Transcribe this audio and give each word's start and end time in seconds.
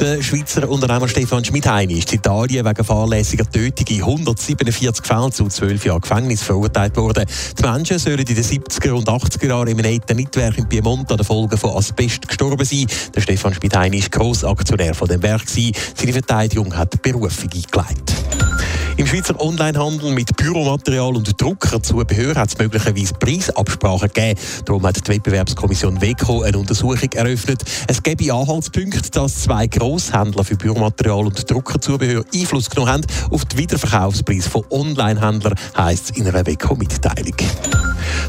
Der 0.00 0.20
Schweizer 0.22 0.68
Unternehmer 0.68 1.06
Stefan 1.06 1.44
Schmidheini 1.44 1.98
ist 1.98 2.12
in 2.12 2.18
Italien 2.18 2.66
wegen 2.66 2.84
fahrlässiger 2.84 3.48
Tötung 3.48 3.86
in 3.88 4.02
147 4.02 5.06
Fällen 5.06 5.30
zu 5.30 5.46
12 5.46 5.84
Jahren 5.84 6.00
Gefängnis 6.00 6.42
verurteilt 6.42 6.96
worden. 6.96 7.24
Die 7.56 7.62
Menschen 7.62 7.98
sollen 8.00 8.18
in 8.18 8.24
den 8.24 8.36
70er 8.36 8.90
und 8.90 9.08
80er 9.08 9.46
Jahren 9.46 9.68
im 9.68 9.78
Eternitwerk 9.78 10.58
in 10.58 10.68
Piemont 10.68 11.10
an 11.12 11.16
den 11.16 11.24
Folgen 11.24 11.56
von 11.56 11.76
Asbest 11.76 12.26
gestorben 12.26 12.64
sein. 12.64 12.86
Der 13.14 13.20
Stefan 13.20 13.54
Schmidheini 13.54 14.02
war 14.02 14.08
Grossaktionär 14.08 14.94
von 14.94 15.08
dem 15.08 15.22
Werk. 15.22 15.48
Seine 15.48 16.12
Verteidigung 16.12 16.76
hat 16.76 17.00
Berufung 17.00 17.50
eingeleitet. 17.54 18.53
Im 18.96 19.08
Schweizer 19.08 19.40
Onlinehandel 19.40 20.12
mit 20.12 20.36
Büromaterial 20.36 21.16
und 21.16 21.40
Druckerzubehör 21.40 22.36
hat 22.36 22.50
es 22.50 22.58
möglicherweise 22.58 23.12
Preisabsprachen 23.14 24.08
gegeben. 24.08 24.38
Darum 24.64 24.86
hat 24.86 25.04
die 25.04 25.12
Wettbewerbskommission 25.12 26.00
WECO 26.00 26.42
eine 26.42 26.58
Untersuchung 26.58 27.10
eröffnet. 27.12 27.62
Es 27.88 28.00
gebe 28.00 28.32
Anhaltspunkte, 28.32 29.10
dass 29.10 29.42
zwei 29.42 29.66
Grosshändler 29.66 30.44
für 30.44 30.56
Büromaterial 30.56 31.26
und 31.26 31.50
Druckerzubehör 31.50 32.24
Einfluss 32.32 32.70
genommen 32.70 32.92
haben 32.92 33.06
auf 33.30 33.44
den 33.46 33.58
Wiederverkaufspreis 33.58 34.46
von 34.46 34.64
Onlinehändlern, 34.70 35.54
heisst 35.76 36.10
es 36.10 36.16
in 36.16 36.28
einer 36.28 36.46
WECO-Mitteilung. 36.46 37.34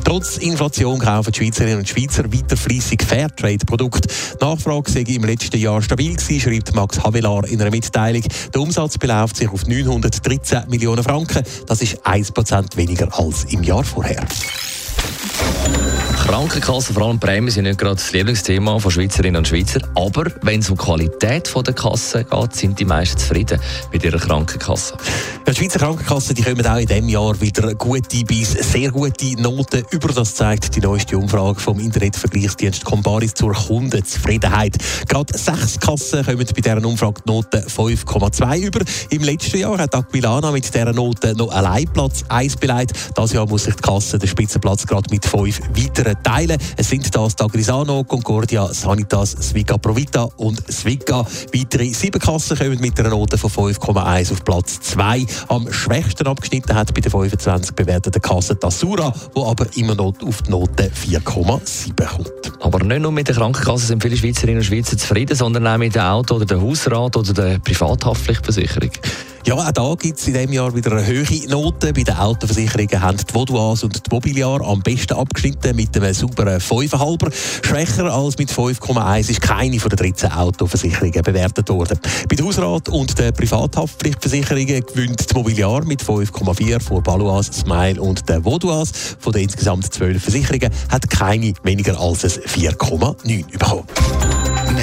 Trotz 0.03 0.37
Inflation 0.37 0.99
kaufen 0.99 1.31
die 1.31 1.39
Schweizerinnen 1.39 1.79
und 1.79 1.89
Schweizer 1.89 2.31
weiter 2.31 2.57
fleissig 2.57 3.03
Fairtrade-Produkte. 3.03 4.07
Die 4.07 4.45
Nachfrage 4.45 4.91
sei 4.91 5.01
im 5.01 5.23
letzten 5.23 5.57
Jahr 5.57 5.81
stabil 5.81 6.15
gewesen, 6.15 6.39
schreibt 6.39 6.75
Max 6.75 7.03
Havelaar 7.03 7.47
in 7.47 7.61
einer 7.61 7.71
Mitteilung. 7.71 8.23
Der 8.53 8.61
Umsatz 8.61 8.97
beläuft 8.97 9.37
sich 9.37 9.49
auf 9.49 9.65
913 9.65 10.69
Millionen 10.69 11.03
Franken. 11.03 11.43
Das 11.67 11.81
ist 11.81 12.05
1% 12.05 12.77
weniger 12.77 13.07
als 13.17 13.45
im 13.45 13.63
Jahr 13.63 13.83
vorher. 13.83 14.25
Krankenkassen, 16.25 16.95
vor 16.95 17.03
allem 17.05 17.19
Prämien, 17.19 17.51
sind 17.51 17.65
nicht 17.65 17.77
gerade 17.77 17.97
das 17.97 18.11
Lieblingsthema 18.11 18.79
von 18.79 18.89
Schweizerinnen 18.89 19.37
und 19.37 19.47
Schweizer. 19.47 19.79
Aber 19.93 20.25
wenn 20.41 20.59
es 20.59 20.71
um 20.71 20.75
die 20.75 20.83
Qualität 20.83 21.53
der 21.55 21.73
Kasse 21.73 22.23
geht, 22.23 22.55
sind 22.55 22.79
die 22.79 22.85
meisten 22.85 23.19
zufrieden 23.19 23.59
mit 23.91 24.03
ihrer 24.03 24.17
Krankenkasse. 24.17 24.97
Ja, 25.45 25.53
die 25.53 25.59
Schweizer 25.59 25.77
Krankenkassen 25.77 26.35
kommen 26.43 26.65
auch 26.65 26.77
in 26.77 26.87
diesem 26.87 27.09
Jahr 27.09 27.39
wieder 27.39 27.75
gute 27.75 28.23
bis 28.25 28.53
sehr 28.53 28.89
gute 28.89 29.39
Noten 29.39 29.83
über. 29.91 30.07
Das 30.13 30.33
zeigt 30.33 30.75
die 30.75 30.79
neueste 30.79 31.15
Umfrage 31.15 31.59
vom 31.59 31.79
Internetvergleichsdienst 31.79 32.83
Comparis 32.83 33.35
zur 33.35 33.53
Kundenzufriedenheit. 33.53 34.77
Gerade 35.07 35.37
sechs 35.37 35.79
Kassen 35.79 36.25
kommen 36.25 36.37
bei 36.39 36.61
dieser 36.61 36.83
Umfrage 36.83 37.21
die 37.23 37.31
Note 37.31 37.59
5,2 37.67 38.59
über. 38.61 38.79
Im 39.11 39.21
letzten 39.21 39.59
Jahr 39.59 39.77
hat 39.77 39.93
Aquilana 39.93 40.49
mit 40.51 40.73
dieser 40.73 40.91
Note 40.91 41.35
noch 41.35 41.51
allein 41.51 41.85
Platz 41.93 42.23
1 42.29 42.57
beleidigt. 42.57 43.11
Das 43.13 43.31
Jahr 43.31 43.47
muss 43.47 43.65
sich 43.65 43.75
die 43.75 43.83
Kasse 43.83 44.17
den 44.17 44.27
Spitzenplatz 44.27 44.87
gerade 44.87 45.07
mit 45.11 45.23
5 45.23 45.59
weiteren 45.75 46.14
teilen. 46.23 46.57
Es 46.77 46.89
sind 46.89 47.13
das 47.13 47.39
Agrisano, 47.39 48.03
Concordia, 48.03 48.67
Sanitas, 48.73 49.31
Sviga 49.31 49.77
Provita 49.77 50.23
und 50.37 50.61
Sviga. 50.71 51.25
Weitere 51.53 51.93
sieben 51.93 52.19
Kassen 52.19 52.57
kommen 52.57 52.79
mit 52.79 52.99
einer 52.99 53.09
Note 53.09 53.37
von 53.37 53.49
5,1 53.49 54.31
auf 54.31 54.43
Platz 54.43 54.79
2. 54.81 55.25
Am 55.47 55.71
schwächsten 55.71 56.27
abgeschnitten 56.27 56.75
hat 56.75 56.93
bei 56.93 57.01
der 57.01 57.11
25 57.11 57.75
bewerteten 57.75 58.21
Kasse 58.21 58.57
Tassura, 58.57 59.13
wo 59.33 59.45
aber 59.45 59.67
immer 59.75 59.95
noch 59.95 60.13
auf 60.25 60.41
die 60.41 60.51
Note 60.51 60.91
4,7 60.91 62.03
kommt. 62.03 62.31
Aber 62.61 62.83
nicht 62.83 63.01
nur 63.01 63.11
mit 63.11 63.27
der 63.27 63.35
Krankenkasse 63.35 63.87
sind 63.87 64.01
viele 64.01 64.17
Schweizerinnen 64.17 64.59
und 64.59 64.65
Schweizer 64.65 64.97
zufrieden, 64.97 65.35
sondern 65.35 65.67
auch 65.67 65.77
mit 65.77 65.95
dem 65.95 66.01
Auto 66.01 66.35
oder 66.35 66.45
der 66.45 66.61
Hausrat 66.61 67.15
oder 67.15 67.33
der 67.33 67.59
Privathaftpflichtversicherung. 67.59 68.91
Ja, 69.45 69.53
auch 69.53 69.71
da 69.71 69.93
gibt 69.93 70.17
es 70.17 70.27
in 70.27 70.33
diesem 70.33 70.53
Jahr 70.53 70.75
wieder 70.75 70.93
eine 70.93 71.05
höhere 71.05 71.47
Note. 71.49 71.93
Bei 71.93 72.01
den 72.01 72.15
Autoversicherungen 72.15 72.99
haben 72.99 73.17
die 73.17 73.31
Voduas 73.31 73.83
und 73.83 74.03
die 74.03 74.09
Mobiliar 74.09 74.59
am 74.61 74.81
besten 74.81 75.13
abgeschnitten 75.13 75.75
mit 75.75 75.95
einem 75.95 76.15
sauberen 76.15 76.59
5,5er. 76.59 77.31
Schwächer 77.63 78.11
als 78.11 78.39
mit 78.39 78.49
5,1 78.49 79.29
ist 79.29 79.41
keine 79.41 79.79
von 79.79 79.89
den 79.89 79.97
13 79.97 80.31
Autoversicherungen 80.31 81.21
bewertet 81.21 81.69
worden. 81.69 81.99
Bei 82.27 82.35
den 82.35 82.43
Hausrat- 82.43 82.89
und 82.89 83.19
den 83.19 83.33
Privathaftpflichtversicherungen 83.33 84.83
gewinnt 84.83 85.29
die 85.29 85.35
Mobiliar 85.35 85.85
mit 85.85 86.01
5,4 86.01 86.81
vor 86.81 87.03
Baluas, 87.03 87.45
Smile 87.45 88.01
und 88.01 88.27
den 88.27 88.43
Voduas. 88.43 88.91
Von 89.19 89.31
den 89.31 89.43
insgesamt 89.43 89.93
12 89.93 90.23
Versicherungen 90.23 90.71
hat 90.89 91.07
keine 91.11 91.53
weniger 91.61 91.99
als 91.99 92.23
ein 92.23 92.31
4,9 92.31 93.51
bekommen. 93.51 93.83